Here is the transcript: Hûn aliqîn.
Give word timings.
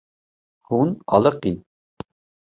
Hûn 0.67 0.89
aliqîn. 1.15 1.57